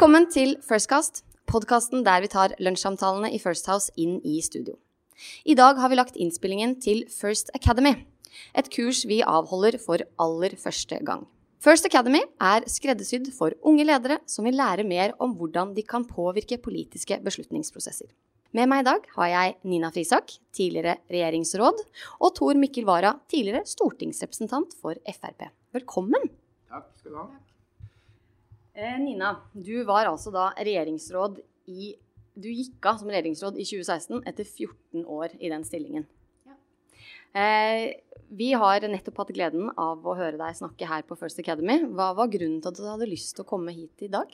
[0.00, 4.78] Velkommen til Firstcast, podkasten der vi tar lunsjsamtalene i First House inn i studio.
[5.44, 7.92] I dag har vi lagt innspillingen til First Academy,
[8.56, 11.26] et kurs vi avholder for aller første gang.
[11.60, 16.08] First Academy er skreddersydd for unge ledere som vil lære mer om hvordan de kan
[16.08, 18.08] påvirke politiske beslutningsprosesser.
[18.56, 21.84] Med meg i dag har jeg Nina Frisak, tidligere regjeringsråd,
[22.24, 25.50] og Tor Mikkel Wara, tidligere stortingsrepresentant for Frp.
[25.76, 26.32] Velkommen.
[26.72, 27.28] Takk skal du ha.
[28.80, 31.92] Eh, Nina, du var altså da regjeringsråd i
[32.40, 36.06] Du gikk av som regjeringsråd i 2016 etter 14 år i den stillingen.
[36.46, 36.54] Ja.
[37.36, 41.76] Eh, vi har nettopp hatt gleden av å høre deg snakke her på First Academy.
[41.90, 44.28] Hva var grunnen til at du hadde lyst til å komme hit i dag?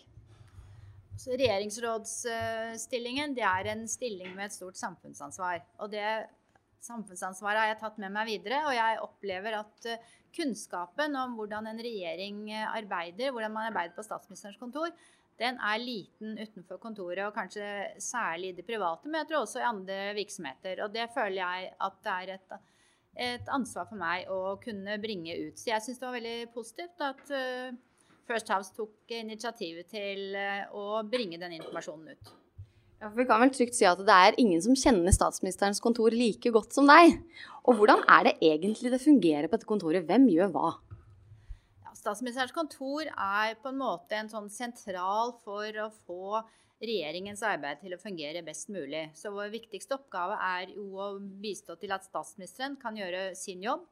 [1.16, 5.64] Så regjeringsrådsstillingen det er en stilling med et stort samfunnsansvar.
[5.80, 6.06] Og det
[6.84, 8.62] samfunnsansvaret har jeg tatt med meg videre.
[8.68, 13.96] Og jeg opplever at eh, kunnskapen om hvordan en regjering eh, arbeider, hvordan man arbeider
[13.96, 14.92] på statsministerens kontor,
[15.36, 17.66] den er liten utenfor kontoret, og kanskje
[18.00, 20.80] særlig i det private, men jeg tror også i andre virksomheter.
[20.86, 22.56] Og det føler jeg at det er et,
[23.26, 25.60] et ansvar for meg å kunne bringe ut.
[25.60, 30.40] Så jeg syns det var veldig positivt at uh, First House tok initiativet til
[30.72, 32.32] å bringe den informasjonen ut.
[33.00, 36.48] Ja, Vi kan vel trygt si at det er ingen som kjenner statsministerens kontor like
[36.52, 37.18] godt som deg.
[37.68, 40.06] Og hvordan er det egentlig det fungerer på dette kontoret?
[40.08, 40.70] Hvem gjør hva?
[41.84, 46.40] Ja, statsministerens kontor er på en måte en sånn sentral for å få
[46.80, 49.10] regjeringens arbeid til å fungere best mulig.
[49.16, 53.84] Så vår viktigste oppgave er jo å bistå til at statsministeren kan gjøre sin jobb.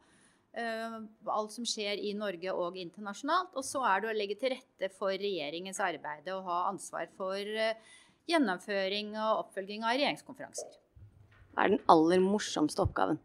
[0.54, 1.02] Uh,
[1.34, 3.52] alt som skjer i Norge og internasjonalt.
[3.58, 7.36] Og så er det å legge til rette for regjeringens arbeid og ha ansvar for
[7.58, 7.92] uh,
[8.30, 10.72] gjennomføring og oppfølging av regjeringskonferanser.
[11.54, 13.20] Hva er den aller morsomste oppgaven?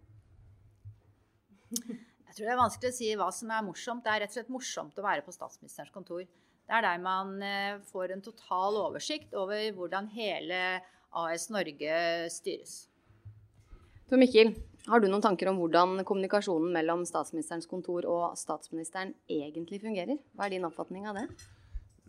[2.29, 4.03] Jeg tror det er vanskelig å si hva som er morsomt.
[4.05, 6.21] Det er rett og slett morsomt å være på statsministerens kontor.
[6.23, 10.59] Det er der man eh, får en total oversikt over hvordan hele
[11.17, 12.83] AS Norge styres.
[14.09, 14.53] Tor Mikkel,
[14.89, 20.21] har du noen tanker om hvordan kommunikasjonen mellom statsministerens kontor og statsministeren egentlig fungerer?
[20.37, 21.25] Hva er din oppfatning av det?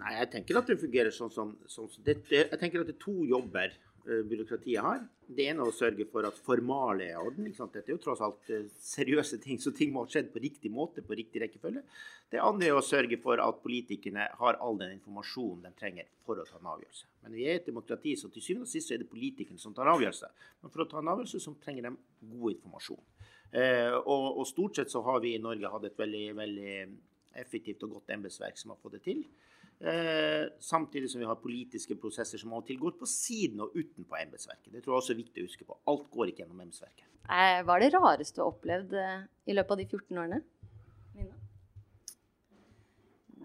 [0.00, 3.02] Nei, jeg tenker at det fungerer sånn som, sånn det, Jeg tenker at det er
[3.02, 3.72] to jobber
[4.06, 5.02] uh, byråkratiet har.
[5.30, 7.50] Det ene er å sørge for at formalet er orden.
[7.50, 10.72] Dette er jo tross alt uh, seriøse ting, så ting må ha skjedd på riktig
[10.72, 11.82] måte, på riktig rekkefølge.
[12.32, 16.40] Det andre er å sørge for at politikerne har all den informasjonen de trenger for
[16.40, 17.10] å ta en avgjørelse.
[17.26, 19.90] Men vi er et demokrati, så til syvende og sist er det politikerne som tar
[19.92, 20.32] avgjørelse.
[20.62, 21.94] Men for å ta en avgjørelse så trenger de
[22.38, 23.04] god informasjon.
[23.50, 26.74] Uh, og, og, stort sett så har vi i Norge hatt et veldig, veldig
[27.40, 29.24] effektivt og godt embetsverk som har fått det til.
[29.80, 33.72] Eh, samtidig som vi har politiske prosesser som av og til går på siden og
[33.72, 34.68] utenpå embetsverket.
[34.74, 35.76] Det tror jeg også er viktig å huske på.
[35.88, 37.06] Alt går ikke gjennom embetsverket.
[37.24, 40.40] Eh, hva er det rareste du har opplevd eh, i løpet av de 14 årene?
[41.16, 41.40] Nina?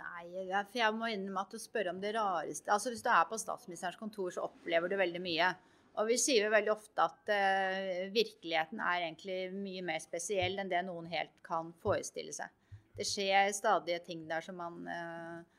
[0.01, 3.31] Nei, for jeg må innrømme at du spør om det rareste Altså Hvis du er
[3.31, 5.56] på statsministerens kontor, så opplever du veldig mye.
[5.96, 10.67] Og vi sier jo veldig ofte at uh, virkeligheten er egentlig mye mer spesiell enn
[10.67, 12.52] det noen helt kan forestille seg.
[13.00, 15.55] Det skjer stadige ting der som man uh,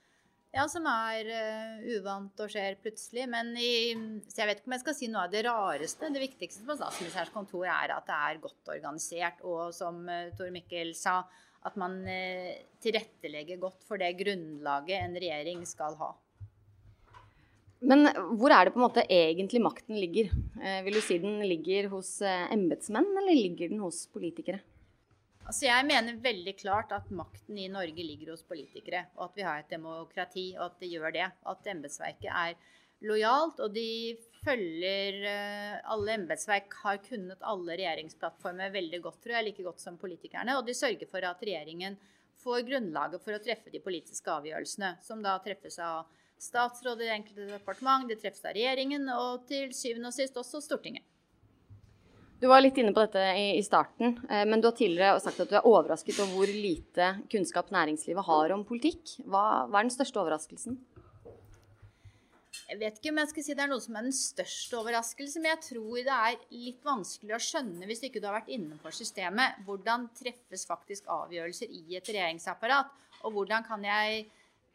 [0.55, 3.27] ja, som er uh, uvant og skjer plutselig.
[3.33, 3.95] Men i,
[4.29, 6.13] så jeg vet ikke om jeg skal si noe av det rareste.
[6.13, 10.53] Det viktigste på statsministerens kontor er at det er godt organisert, og som uh, Tor
[10.55, 11.19] Mikkel sa,
[11.67, 12.55] at man uh,
[12.85, 16.13] tilrettelegger godt for det grunnlaget en regjering skal ha.
[17.87, 18.09] Men
[18.41, 20.31] hvor er det på en måte egentlig makten ligger?
[20.87, 24.63] Vil du si den ligger hos eh, embetsmenn, eller ligger den hos politikere?
[25.47, 29.05] Altså jeg mener veldig klart at makten i Norge ligger hos politikere.
[29.15, 31.29] Og at vi har et demokrati, og at det gjør det.
[31.47, 32.57] At embetsverket er
[33.07, 39.49] lojalt, og de følger eh, Alle embetsverk har kunnet alle regjeringsplattformer veldig godt, tror jeg,
[39.51, 40.59] like godt som politikerne.
[40.59, 41.99] Og de sørger for at regjeringen
[42.43, 46.11] får grunnlaget for å treffe de politiske avgjørelsene, som da treffes av
[46.43, 51.06] statsråd i enkelte departement, de treffes av regjeringen, og til syvende og sist også Stortinget.
[52.37, 55.41] Du var litt inne på dette i, i starten, eh, men du har tidligere sagt
[55.41, 59.15] at du er overrasket over hvor lite kunnskap næringslivet har om politikk.
[59.25, 60.77] Hva, hva, er den største overraskelsen?
[62.67, 65.45] Jeg vet ikke om jeg skal si det er noe som er den største overraskelsen,
[65.45, 68.93] men jeg tror det er litt vanskelig å skjønne hvis ikke du har vært innenfor
[68.97, 69.61] systemet.
[69.65, 72.93] Hvordan treffes faktisk avgjørelser i et regjeringsapparat?
[73.25, 74.27] Og hvordan kan jeg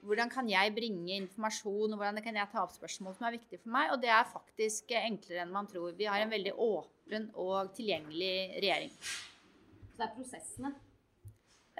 [0.02, 3.62] hvordan kan jeg bringe informasjon, og hvordan kan jeg ta opp spørsmål som er viktige
[3.62, 3.92] for meg?
[3.94, 5.92] Og det er faktisk enklere enn man tror.
[5.98, 7.01] Vi har en veldig åpen
[7.36, 8.96] og tilgjengelig regjering.
[8.96, 10.74] Så det er prosessene?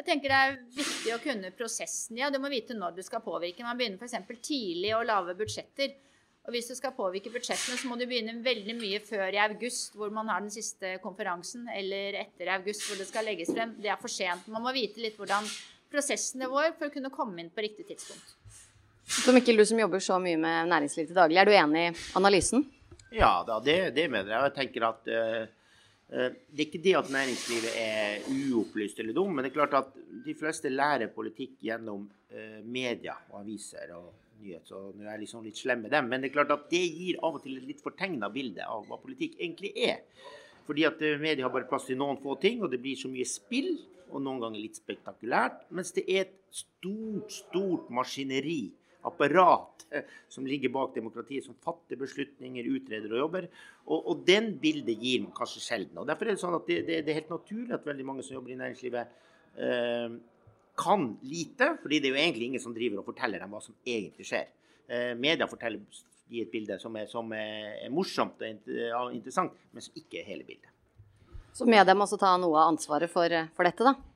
[0.02, 2.18] Jeg tenker det er viktig å kunne prosessen.
[2.18, 3.66] Ja, du må vite når du skal påvirke.
[3.66, 4.40] Man begynner f.eks.
[4.42, 5.94] tidlig å lage budsjetter.
[6.48, 9.94] Og hvis du skal påvirke budsjettene, så må du begynne veldig mye før i august,
[9.94, 13.76] hvor man har den siste konferansen, eller etter august, hvor det skal legges frem.
[13.78, 14.48] Det er for sent.
[14.50, 15.46] Man må vite litt hvordan
[15.92, 18.38] prosessene våre for å kunne komme inn på riktig tidspunkt.
[19.12, 21.96] Så Mikkel, du som jobber så mye med næringsliv til daglig, er du enig i
[22.18, 22.66] analysen?
[23.12, 24.46] Ja, da, det, det mener jeg.
[24.48, 25.44] Jeg tenker at uh,
[26.12, 29.94] det er ikke det at næringslivet er uopplyst eller dum, men det er klart at
[30.26, 34.10] de fleste lærer politikk gjennom uh, media og aviser og
[34.42, 36.08] nyhet, så nå er jeg liksom litt slem med dem.
[36.08, 38.88] Men det er klart at det gir av og til et litt fortegna bilde av
[38.88, 40.02] hva politikk egentlig er.
[40.66, 43.28] Fordi at media har bare plass til noen få ting, og det blir så mye
[43.28, 43.74] spill,
[44.12, 45.66] og noen ganger litt spektakulært.
[45.76, 48.72] Mens det er et stort, stort maskineri
[49.08, 49.82] apparat
[50.32, 53.48] som ligger bak demokratiet, som fatter beslutninger, utreder og jobber.
[53.88, 56.00] Og, og den bildet gir man kanskje sjelden.
[56.00, 58.26] og Derfor er det sånn at det, det, det, er helt naturlig at veldig mange
[58.26, 59.18] som jobber i næringslivet,
[59.68, 60.16] eh,
[60.82, 61.74] kan lite.
[61.82, 64.48] fordi det er jo egentlig ingen som driver og forteller dem hva som egentlig skjer.
[64.88, 65.84] Eh, media forteller
[66.32, 70.48] i et bilde som er, som er morsomt og interessant, men som ikke er hele
[70.48, 70.72] bildet.
[71.52, 74.11] Så media må også ta noe av ansvaret for, for dette, da?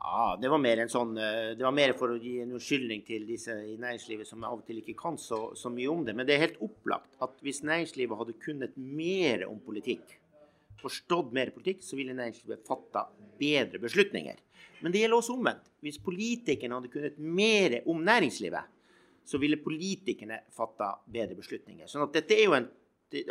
[0.00, 3.24] Ja, det var mer sånn, eh, det var mer for å gi en unnskyldning til
[3.28, 6.14] disse i næringslivet som av og til ikke kan så, så, mye om det.
[6.16, 10.18] Men det er helt opplagt at hvis næringslivet hadde kunnet mer om politikk,
[10.82, 13.06] forstått mer politikk, så ville næringslivet fatta
[13.40, 14.38] bedre beslutninger.
[14.84, 15.70] Men det gjelder også omvendt.
[15.80, 18.72] Hvis politikerne hadde kunnet mer om næringslivet,
[19.26, 21.88] så ville politikerne fatta bedre beslutninger.
[21.90, 22.68] Sånn at dette er jo en,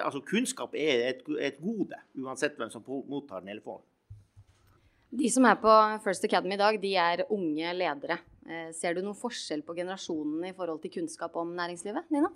[0.01, 3.91] altså Kunnskap er et, et gode, uansett hvem som mottar den eller får den.
[5.15, 5.73] De som er på
[6.03, 8.17] First Academy i dag, de er unge ledere.
[8.45, 12.09] Eh, ser du noen forskjell på generasjonene i forhold til kunnskap om næringslivet?
[12.11, 12.31] Nina?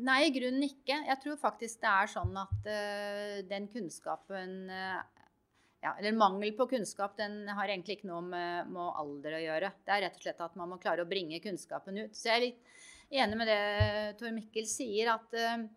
[0.00, 0.96] Nei, i grunnen ikke.
[1.06, 5.00] Jeg tror faktisk det er sånn at uh, den kunnskapen uh,
[5.84, 9.70] ja, Eller mangel på kunnskap, den har egentlig ikke noe med, med, alder å gjøre.
[9.84, 12.16] Det er rett og slett at man må klare å bringe kunnskapen ut.
[12.16, 13.60] Så jeg er litt enig med det
[14.20, 15.68] Tor Mikkel sier, at uh,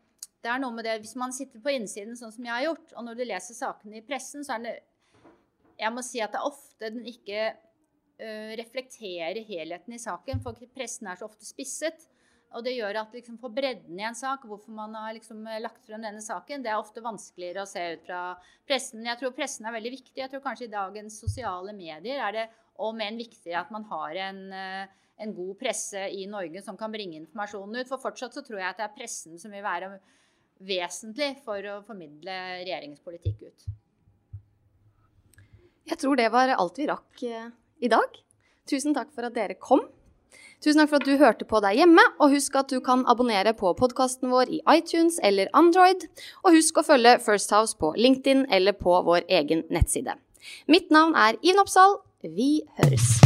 [0.43, 2.95] det er noe med det Hvis man sitter på innsiden sånn som jeg har gjort,
[2.95, 4.75] og når du leser sakene i pressen, så er det
[5.79, 10.57] jeg må si at det er ofte den ikke uh, reflekterer helheten i saken, for
[10.75, 12.09] pressen er så ofte spisset.
[12.53, 15.87] Og det gjør at liksom, for bredden i en sak, hvorfor man har liksom, lagt
[15.87, 18.19] frem denne saken, det er ofte vanskeligere å se ut fra
[18.69, 19.05] pressen.
[19.09, 20.19] Jeg tror pressen er veldig viktig.
[20.21, 22.45] Jeg tror kanskje i dagens sosiale medier er det
[22.83, 26.93] om enn viktigere at man har en, uh, en god presse i Norge som kan
[26.93, 27.89] bringe informasjonen ut.
[27.89, 29.95] For fortsatt så tror jeg at det er pressen som vil være
[30.63, 33.65] vesentlig for å formidle regjeringens politikk ut.
[35.89, 37.49] Jeg tror det var alt vi rakk eh,
[37.83, 38.07] i dag.
[38.69, 39.83] Tusen takk for at dere kom.
[40.63, 43.51] Tusen takk for at du hørte på deg hjemme, og husk at du kan abonnere
[43.57, 46.07] på podkasten vår i iTunes eller Android.
[46.47, 50.15] Og husk å følge First House på LinkedIn eller på vår egen nettside.
[50.71, 51.99] Mitt navn er Iven Oppsal.
[52.23, 53.19] Vi høres.